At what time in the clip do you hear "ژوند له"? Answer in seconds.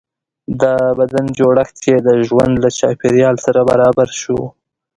2.27-2.69